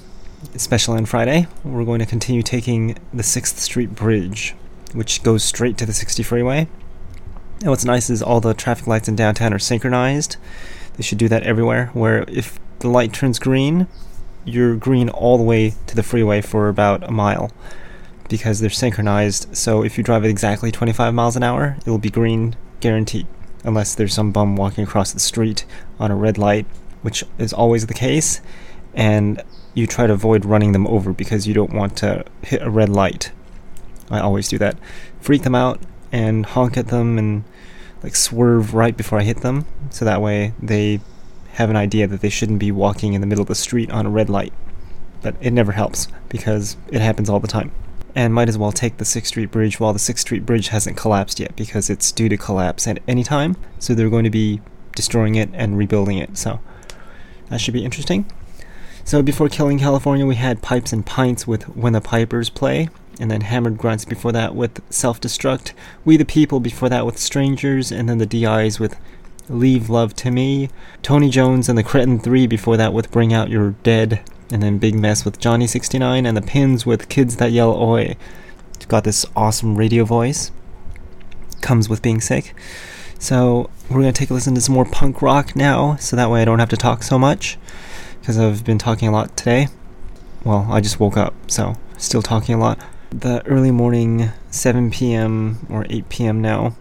especially 0.54 0.98
on 0.98 1.06
Friday. 1.06 1.46
We're 1.64 1.84
going 1.84 2.00
to 2.00 2.06
continue 2.06 2.42
taking 2.42 2.96
the 3.12 3.22
6th 3.22 3.58
Street 3.58 3.94
Bridge, 3.94 4.54
which 4.92 5.22
goes 5.22 5.42
straight 5.42 5.76
to 5.78 5.86
the 5.86 5.92
60 5.92 6.22
freeway. 6.22 6.68
And 7.60 7.70
what's 7.70 7.84
nice 7.84 8.10
is 8.10 8.22
all 8.22 8.40
the 8.40 8.54
traffic 8.54 8.86
lights 8.86 9.08
in 9.08 9.16
downtown 9.16 9.52
are 9.54 9.58
synchronized. 9.58 10.36
They 10.96 11.02
should 11.02 11.18
do 11.18 11.28
that 11.28 11.42
everywhere, 11.42 11.90
where 11.94 12.24
if 12.28 12.58
the 12.80 12.88
light 12.88 13.12
turns 13.12 13.38
green, 13.38 13.86
you're 14.44 14.76
green 14.76 15.08
all 15.08 15.36
the 15.36 15.44
way 15.44 15.74
to 15.86 15.96
the 15.96 16.02
freeway 16.02 16.40
for 16.40 16.68
about 16.68 17.02
a 17.02 17.10
mile 17.10 17.50
because 18.28 18.60
they're 18.60 18.70
synchronized. 18.70 19.56
So 19.56 19.82
if 19.82 19.98
you 19.98 20.04
drive 20.04 20.24
at 20.24 20.30
exactly 20.30 20.70
25 20.70 21.14
miles 21.14 21.36
an 21.36 21.42
hour, 21.42 21.76
it 21.84 21.90
will 21.90 21.98
be 21.98 22.10
green 22.10 22.56
guaranteed, 22.80 23.26
unless 23.64 23.94
there's 23.94 24.14
some 24.14 24.32
bum 24.32 24.56
walking 24.56 24.84
across 24.84 25.12
the 25.12 25.20
street 25.20 25.64
on 25.98 26.10
a 26.10 26.16
red 26.16 26.38
light, 26.38 26.66
which 27.02 27.24
is 27.38 27.52
always 27.52 27.86
the 27.86 27.94
case. 27.94 28.40
And 28.94 29.42
you 29.76 29.86
try 29.86 30.06
to 30.06 30.12
avoid 30.14 30.46
running 30.46 30.72
them 30.72 30.86
over 30.86 31.12
because 31.12 31.46
you 31.46 31.52
don't 31.52 31.74
want 31.74 31.98
to 31.98 32.24
hit 32.42 32.62
a 32.62 32.70
red 32.70 32.88
light. 32.88 33.30
I 34.10 34.20
always 34.20 34.48
do 34.48 34.56
that. 34.56 34.76
Freak 35.20 35.42
them 35.42 35.54
out 35.54 35.78
and 36.10 36.46
honk 36.46 36.78
at 36.78 36.88
them 36.88 37.18
and 37.18 37.44
like 38.02 38.16
swerve 38.16 38.72
right 38.72 38.96
before 38.96 39.20
I 39.20 39.22
hit 39.22 39.42
them, 39.42 39.66
so 39.90 40.04
that 40.06 40.22
way 40.22 40.54
they 40.58 41.00
have 41.52 41.68
an 41.68 41.76
idea 41.76 42.06
that 42.06 42.22
they 42.22 42.30
shouldn't 42.30 42.58
be 42.58 42.72
walking 42.72 43.12
in 43.12 43.20
the 43.20 43.26
middle 43.26 43.42
of 43.42 43.48
the 43.48 43.54
street 43.54 43.90
on 43.90 44.06
a 44.06 44.10
red 44.10 44.30
light. 44.30 44.54
But 45.20 45.36
it 45.40 45.52
never 45.52 45.72
helps 45.72 46.08
because 46.30 46.78
it 46.88 47.02
happens 47.02 47.28
all 47.28 47.40
the 47.40 47.46
time. 47.46 47.70
And 48.14 48.32
might 48.32 48.48
as 48.48 48.56
well 48.56 48.72
take 48.72 48.96
the 48.96 49.04
6th 49.04 49.26
Street 49.26 49.50
Bridge 49.50 49.78
while 49.78 49.92
the 49.92 49.98
6th 49.98 50.20
Street 50.20 50.46
Bridge 50.46 50.68
hasn't 50.68 50.96
collapsed 50.96 51.38
yet 51.38 51.54
because 51.54 51.90
it's 51.90 52.12
due 52.12 52.30
to 52.30 52.38
collapse 52.38 52.86
at 52.86 53.02
any 53.06 53.22
time. 53.22 53.56
So 53.78 53.94
they're 53.94 54.08
going 54.08 54.24
to 54.24 54.30
be 54.30 54.62
destroying 54.94 55.34
it 55.34 55.50
and 55.52 55.76
rebuilding 55.76 56.16
it. 56.16 56.38
So 56.38 56.60
that 57.50 57.60
should 57.60 57.74
be 57.74 57.84
interesting. 57.84 58.24
So 59.06 59.22
before 59.22 59.48
Killing 59.48 59.78
California, 59.78 60.26
we 60.26 60.34
had 60.34 60.62
Pipes 60.62 60.92
and 60.92 61.06
Pints 61.06 61.46
with 61.46 61.62
When 61.76 61.92
the 61.92 62.00
Pipers 62.00 62.50
Play, 62.50 62.88
and 63.20 63.30
then 63.30 63.42
Hammered 63.42 63.78
Grunts 63.78 64.04
before 64.04 64.32
that 64.32 64.56
with 64.56 64.82
Self 64.92 65.20
Destruct, 65.20 65.74
We 66.04 66.16
the 66.16 66.24
People 66.24 66.58
before 66.58 66.88
that 66.88 67.06
with 67.06 67.16
Strangers, 67.16 67.92
and 67.92 68.08
then 68.08 68.18
the 68.18 68.26
DIs 68.26 68.80
with 68.80 68.96
Leave 69.48 69.88
Love 69.88 70.14
to 70.16 70.32
Me, 70.32 70.70
Tony 71.04 71.30
Jones 71.30 71.68
and 71.68 71.78
the 71.78 71.84
Cretin 71.84 72.18
3 72.18 72.48
before 72.48 72.76
that 72.78 72.92
with 72.92 73.12
Bring 73.12 73.32
Out 73.32 73.48
Your 73.48 73.76
Dead, 73.84 74.22
and 74.50 74.60
then 74.60 74.78
Big 74.78 74.96
Mess 74.96 75.24
with 75.24 75.38
Johnny 75.38 75.68
69, 75.68 76.26
and 76.26 76.36
the 76.36 76.42
Pins 76.42 76.84
with 76.84 77.08
Kids 77.08 77.36
That 77.36 77.52
Yell 77.52 77.80
Oi. 77.80 78.16
It's 78.74 78.86
got 78.86 79.04
this 79.04 79.24
awesome 79.36 79.76
radio 79.76 80.04
voice. 80.04 80.50
Comes 81.60 81.88
with 81.88 82.02
being 82.02 82.20
sick. 82.20 82.56
So 83.20 83.70
we're 83.88 84.00
gonna 84.00 84.12
take 84.12 84.30
a 84.30 84.34
listen 84.34 84.56
to 84.56 84.60
some 84.60 84.74
more 84.74 84.84
punk 84.84 85.22
rock 85.22 85.54
now, 85.54 85.94
so 85.94 86.16
that 86.16 86.28
way 86.28 86.42
I 86.42 86.44
don't 86.44 86.58
have 86.58 86.68
to 86.70 86.76
talk 86.76 87.04
so 87.04 87.20
much, 87.20 87.56
because 88.26 88.38
I've 88.40 88.64
been 88.64 88.76
talking 88.76 89.06
a 89.06 89.12
lot 89.12 89.36
today. 89.36 89.68
Well, 90.42 90.66
I 90.68 90.80
just 90.80 90.98
woke 90.98 91.16
up, 91.16 91.32
so 91.46 91.76
still 91.96 92.22
talking 92.22 92.56
a 92.56 92.58
lot. 92.58 92.76
The 93.10 93.40
early 93.46 93.70
morning, 93.70 94.32
7 94.50 94.90
p.m. 94.90 95.64
or 95.70 95.86
8 95.88 96.08
p.m. 96.08 96.42
now, 96.42 96.74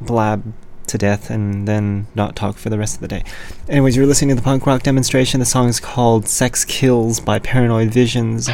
blab 0.00 0.54
to 0.86 0.96
death 0.96 1.28
and 1.28 1.68
then 1.68 2.06
not 2.14 2.34
talk 2.34 2.56
for 2.56 2.70
the 2.70 2.78
rest 2.78 2.94
of 2.94 3.02
the 3.02 3.08
day. 3.08 3.24
Anyways, 3.68 3.94
you're 3.94 4.06
listening 4.06 4.30
to 4.30 4.36
the 4.36 4.42
punk 4.42 4.64
rock 4.64 4.84
demonstration. 4.84 5.38
The 5.38 5.44
song 5.44 5.68
is 5.68 5.80
called 5.80 6.28
Sex 6.28 6.64
Kills 6.64 7.20
by 7.20 7.40
Paranoid 7.40 7.90
Visions. 7.90 8.48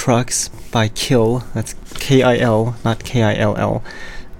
Trucks 0.00 0.48
by 0.72 0.88
Kil. 0.88 1.44
That's 1.52 1.74
K 1.98 2.22
I 2.22 2.38
L, 2.38 2.74
not 2.86 3.04
K 3.04 3.22
I 3.22 3.34
L 3.34 3.54
L. 3.58 3.84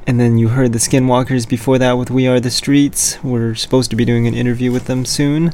And 0.07 0.19
then 0.19 0.39
you 0.39 0.49
heard 0.49 0.73
the 0.73 0.79
Skinwalkers 0.79 1.47
before 1.47 1.77
that 1.77 1.99
with 1.99 2.11
We 2.11 2.27
Are 2.27 2.41
the 2.41 2.51
Streets. 2.51 3.23
We're 3.23 3.55
supposed 3.55 3.91
to 3.91 3.97
be 3.97 4.07
doing 4.07 4.27
an 4.27 4.33
interview 4.33 4.73
with 4.73 4.87
them 4.87 5.05
soon. 5.05 5.53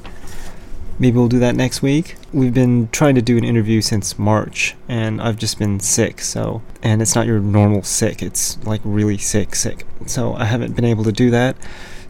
Maybe 1.01 1.17
we'll 1.19 1.27
do 1.27 1.41
that 1.41 1.57
next 1.57 1.83
week. 1.83 2.15
We've 2.33 2.55
been 2.55 2.89
trying 2.93 3.17
to 3.17 3.21
do 3.21 3.37
an 3.37 3.43
interview 3.43 3.81
since 3.81 4.17
March, 4.17 4.77
and 4.89 5.21
I've 5.21 5.39
just 5.39 5.59
been 5.59 5.81
sick, 5.81 6.21
so. 6.21 6.63
And 6.85 7.03
it's 7.03 7.17
not 7.17 7.27
your 7.27 7.41
normal 7.41 7.83
sick, 7.83 8.23
it's 8.23 8.65
like 8.65 8.83
really 8.85 9.19
sick, 9.19 9.57
sick. 9.57 9.85
So 10.07 10.35
I 10.35 10.45
haven't 10.45 10.77
been 10.77 10.85
able 10.85 11.03
to 11.03 11.13
do 11.13 11.33
that. 11.33 11.57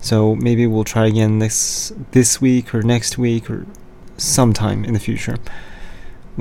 So 0.02 0.34
maybe 0.34 0.66
we'll 0.66 0.84
try 0.84 1.06
again 1.06 1.38
this 1.38 1.94
this 2.10 2.42
week 2.42 2.74
or 2.74 2.82
next 2.82 3.16
week 3.16 3.48
or 3.48 3.64
sometime 4.18 4.84
in 4.84 4.92
the 4.92 5.00
future 5.00 5.38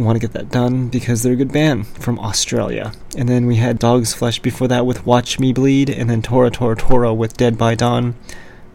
want 0.03 0.15
to 0.15 0.19
get 0.19 0.33
that 0.33 0.51
done 0.51 0.89
because 0.89 1.23
they're 1.23 1.33
a 1.33 1.37
good 1.37 1.51
band 1.51 1.87
from 1.87 2.19
Australia. 2.19 2.91
And 3.17 3.29
then 3.29 3.45
we 3.45 3.55
had 3.57 3.79
Dog's 3.79 4.13
Flesh 4.13 4.39
before 4.39 4.67
that 4.67 4.85
with 4.85 5.05
Watch 5.05 5.39
Me 5.39 5.53
Bleed, 5.53 5.89
and 5.89 6.09
then 6.09 6.21
Tora 6.21 6.51
Tora 6.51 6.75
Tora 6.75 7.13
with 7.13 7.37
Dead 7.37 7.57
by 7.57 7.75
Dawn, 7.75 8.15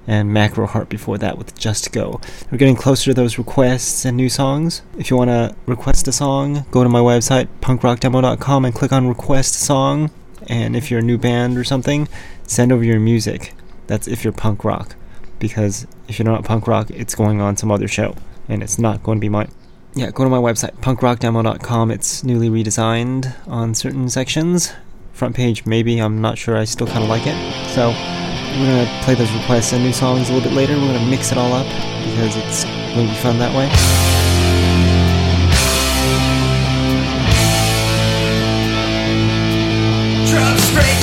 and 0.06 0.32
Macro 0.32 0.66
Heart 0.66 0.88
before 0.88 1.18
that 1.18 1.36
with 1.36 1.56
Just 1.58 1.92
Go. 1.92 2.20
We're 2.50 2.58
getting 2.58 2.76
closer 2.76 3.10
to 3.10 3.14
those 3.14 3.38
requests 3.38 4.04
and 4.04 4.16
new 4.16 4.28
songs. 4.28 4.82
If 4.98 5.10
you 5.10 5.16
want 5.16 5.28
to 5.28 5.54
request 5.66 6.08
a 6.08 6.12
song, 6.12 6.64
go 6.70 6.82
to 6.82 6.88
my 6.88 7.00
website, 7.00 7.48
punkrockdemo.com, 7.60 8.64
and 8.64 8.74
click 8.74 8.92
on 8.92 9.08
Request 9.08 9.54
Song. 9.54 10.10
And 10.48 10.74
if 10.74 10.90
you're 10.90 11.00
a 11.00 11.02
new 11.02 11.18
band 11.18 11.58
or 11.58 11.64
something, 11.64 12.08
send 12.44 12.72
over 12.72 12.82
your 12.82 12.98
music. 12.98 13.52
That's 13.86 14.08
if 14.08 14.24
you're 14.24 14.32
punk 14.32 14.64
rock. 14.64 14.96
Because 15.38 15.86
if 16.08 16.18
you're 16.18 16.26
not 16.26 16.44
punk 16.44 16.66
rock, 16.66 16.90
it's 16.90 17.14
going 17.14 17.40
on 17.40 17.56
some 17.56 17.70
other 17.70 17.88
show, 17.88 18.16
and 18.48 18.62
it's 18.62 18.78
not 18.78 19.02
going 19.02 19.18
to 19.18 19.20
be 19.20 19.28
mine 19.28 19.52
yeah, 19.94 20.10
go 20.10 20.24
to 20.24 20.30
my 20.30 20.38
website, 20.38 20.76
punkrockdemo.com. 20.76 21.90
It's 21.90 22.22
newly 22.24 22.48
redesigned 22.48 23.34
on 23.48 23.74
certain 23.74 24.08
sections. 24.08 24.72
Front 25.12 25.36
page, 25.36 25.66
maybe. 25.66 25.98
I'm 25.98 26.20
not 26.20 26.38
sure. 26.38 26.56
I 26.56 26.64
still 26.64 26.86
kind 26.86 27.02
of 27.02 27.08
like 27.08 27.26
it. 27.26 27.36
So, 27.74 27.90
we're 28.58 28.66
going 28.66 28.86
to 28.86 29.04
play 29.04 29.14
those 29.14 29.32
requests 29.32 29.72
and 29.72 29.82
new 29.82 29.92
songs 29.92 30.28
a 30.28 30.32
little 30.32 30.48
bit 30.48 30.56
later. 30.56 30.74
We're 30.74 30.88
going 30.88 31.00
to 31.00 31.10
mix 31.10 31.30
it 31.32 31.38
all 31.38 31.52
up 31.52 31.66
because 31.66 32.36
it's 32.36 32.64
going 32.64 33.06
to 33.06 33.12
be 33.12 33.18
fun 33.20 33.38
that 33.38 33.54
way. 33.54 33.68
Drove 40.30 40.60
straight 40.60 40.99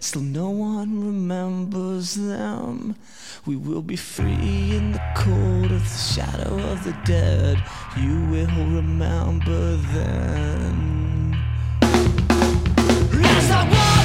Still, 0.00 0.22
no 0.22 0.50
one 0.50 1.04
remembers 1.04 2.14
them. 2.14 2.96
We 3.46 3.56
will 3.56 3.82
be 3.82 3.96
free 3.96 4.76
in 4.76 4.92
the 4.92 5.02
cold 5.16 5.70
of 5.72 5.82
the 5.82 5.98
shadow 6.14 6.58
of 6.72 6.84
the 6.84 6.96
dead. 7.04 7.62
You 7.96 8.26
will 8.26 8.46
remember 8.46 9.76
then. 9.76 11.36
As 13.24 13.50
I 13.50 13.68
walk 13.70 13.95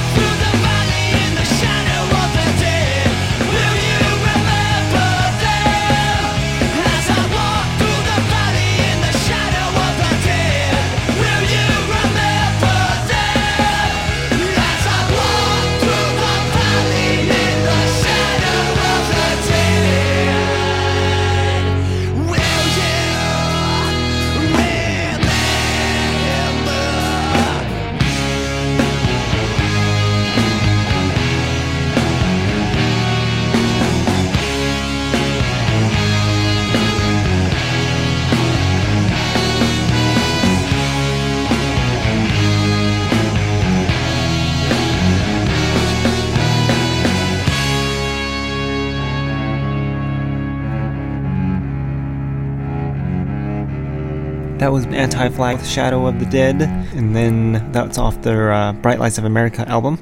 That 54.62 54.70
was 54.70 54.86
Anti 54.86 55.28
Flag 55.30 55.56
with 55.56 55.66
Shadow 55.66 56.06
of 56.06 56.20
the 56.20 56.24
Dead, 56.24 56.62
and 56.94 57.16
then 57.16 57.72
that's 57.72 57.98
off 57.98 58.22
their 58.22 58.52
uh, 58.52 58.72
Bright 58.72 59.00
Lights 59.00 59.18
of 59.18 59.24
America 59.24 59.68
album. 59.68 59.98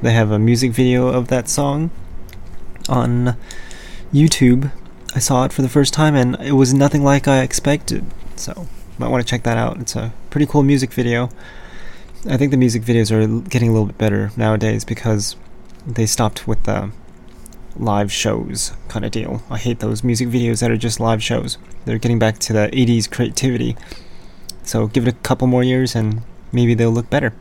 They 0.00 0.14
have 0.14 0.30
a 0.30 0.38
music 0.38 0.72
video 0.72 1.08
of 1.08 1.28
that 1.28 1.46
song 1.46 1.90
on 2.88 3.36
YouTube. 4.10 4.72
I 5.14 5.18
saw 5.18 5.44
it 5.44 5.52
for 5.52 5.60
the 5.60 5.68
first 5.68 5.92
time, 5.92 6.14
and 6.14 6.36
it 6.40 6.52
was 6.52 6.72
nothing 6.72 7.04
like 7.04 7.28
I 7.28 7.42
expected, 7.42 8.06
so 8.34 8.66
might 8.96 9.08
want 9.08 9.26
to 9.26 9.30
check 9.30 9.42
that 9.42 9.58
out. 9.58 9.78
It's 9.78 9.94
a 9.94 10.14
pretty 10.30 10.46
cool 10.46 10.62
music 10.62 10.90
video. 10.90 11.28
I 12.26 12.38
think 12.38 12.50
the 12.50 12.56
music 12.56 12.84
videos 12.84 13.10
are 13.10 13.46
getting 13.50 13.68
a 13.68 13.72
little 13.72 13.88
bit 13.88 13.98
better 13.98 14.30
nowadays 14.38 14.86
because 14.86 15.36
they 15.86 16.06
stopped 16.06 16.48
with 16.48 16.62
the 16.62 16.92
live 17.78 18.12
shows 18.12 18.72
kind 18.88 19.04
of 19.04 19.10
deal. 19.10 19.42
I 19.50 19.58
hate 19.58 19.80
those 19.80 20.04
music 20.04 20.28
videos 20.28 20.60
that 20.60 20.70
are 20.70 20.76
just 20.76 21.00
live 21.00 21.22
shows. 21.22 21.58
They're 21.84 21.98
getting 21.98 22.18
back 22.18 22.38
to 22.40 22.52
the 22.52 22.68
80s 22.72 23.10
creativity. 23.10 23.76
So 24.62 24.86
give 24.86 25.06
it 25.06 25.14
a 25.14 25.18
couple 25.18 25.46
more 25.46 25.62
years 25.62 25.94
and 25.94 26.22
maybe 26.52 26.74
they'll 26.74 26.90
look 26.90 27.10
better. 27.10 27.32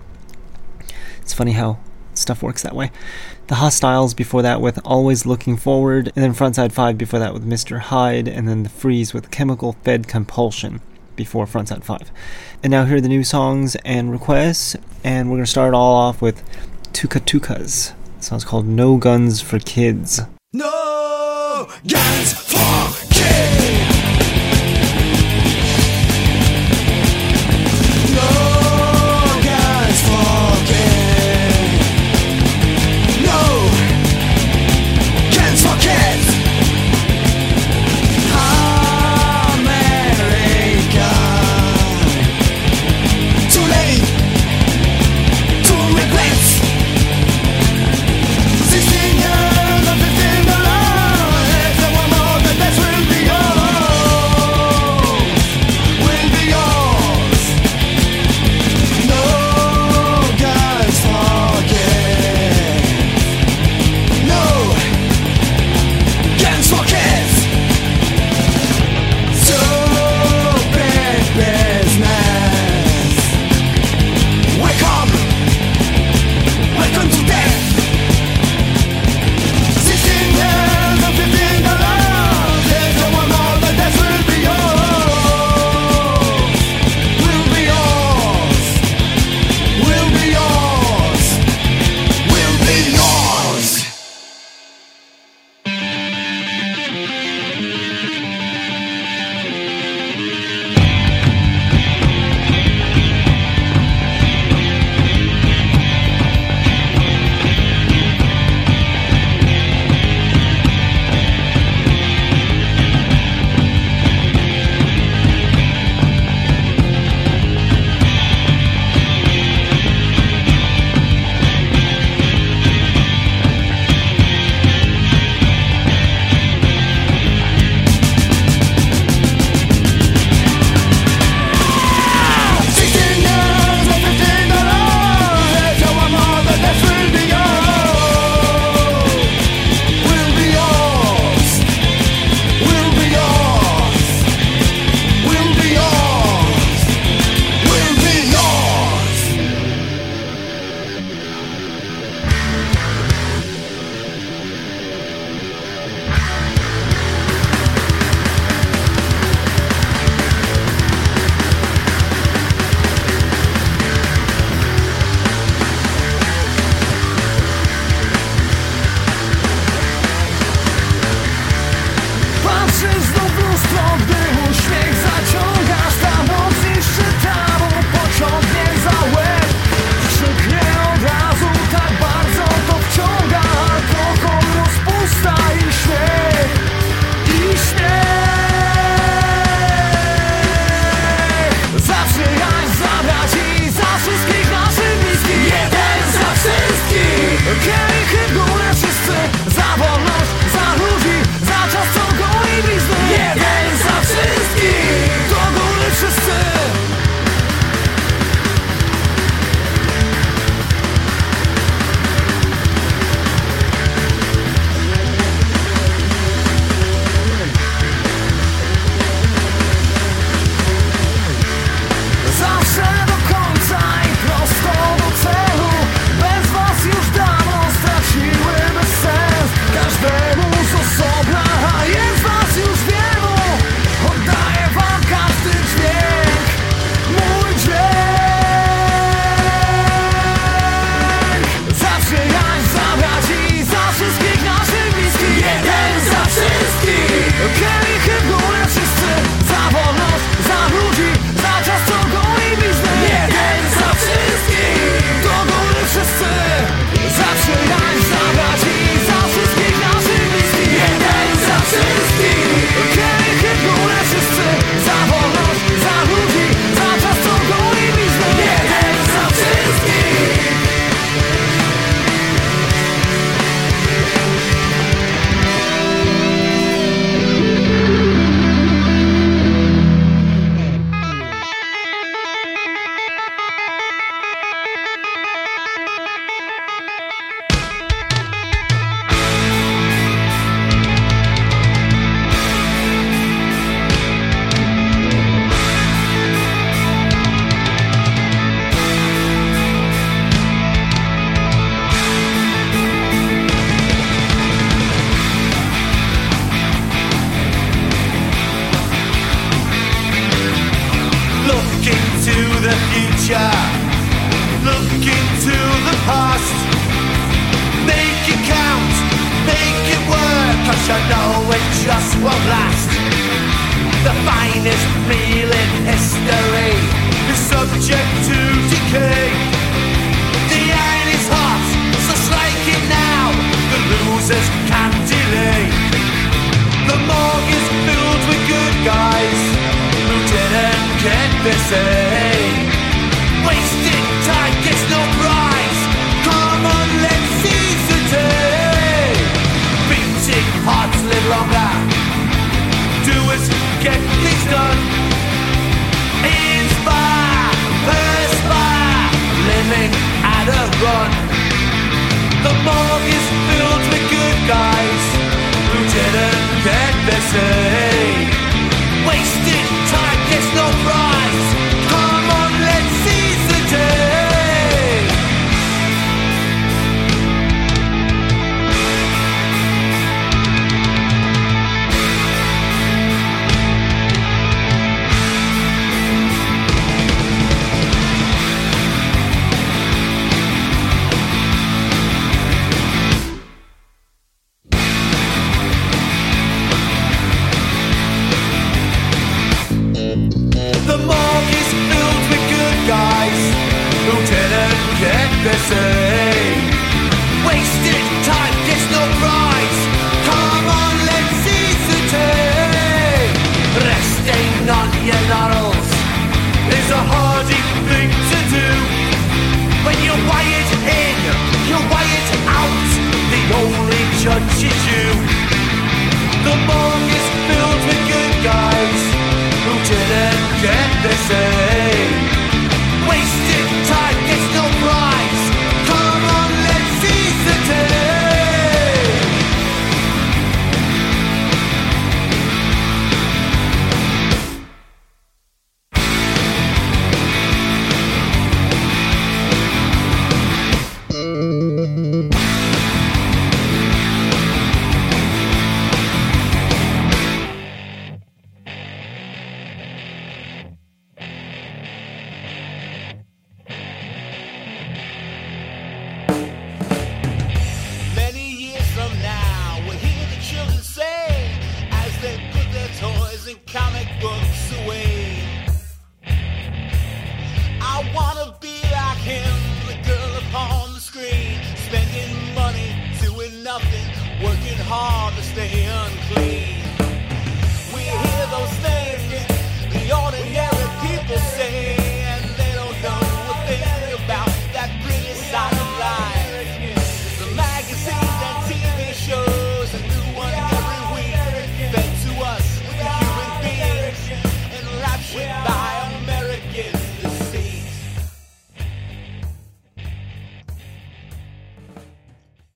It's 1.21 1.33
funny 1.33 1.53
how 1.53 1.79
stuff 2.13 2.41
works 2.41 2.63
that 2.63 2.75
way. 2.75 2.91
The 3.47 3.55
Hostiles 3.55 4.13
before 4.13 4.41
that 4.41 4.61
with 4.61 4.79
Always 4.83 5.25
Looking 5.25 5.55
Forward, 5.55 6.11
and 6.15 6.23
then 6.23 6.33
Frontside 6.33 6.71
5 6.71 6.97
before 6.97 7.19
that 7.19 7.33
with 7.33 7.47
Mr. 7.47 7.79
Hyde, 7.79 8.27
and 8.27 8.47
then 8.47 8.63
The 8.63 8.69
Freeze 8.69 9.13
with 9.13 9.31
Chemical 9.31 9.73
Fed 9.83 10.07
Compulsion 10.07 10.81
before 11.15 11.45
Frontside 11.45 11.83
5. 11.83 12.11
And 12.63 12.71
now 12.71 12.85
here 12.85 12.97
are 12.97 13.01
the 13.01 13.07
new 13.07 13.23
songs 13.23 13.75
and 13.85 14.11
requests, 14.11 14.75
and 15.03 15.29
we're 15.29 15.37
going 15.37 15.45
to 15.45 15.51
start 15.51 15.73
all 15.73 15.95
off 15.95 16.21
with 16.21 16.43
Tuka 16.91 17.19
Tukas. 17.21 17.93
Song's 18.27 18.43
called 18.43 18.67
No 18.67 18.97
Guns 18.97 19.39
for 19.39 19.57
Kids. 19.57 20.19
No 20.51 21.69
guns 21.87 22.33
for 22.33 23.07
kids. 23.07 23.66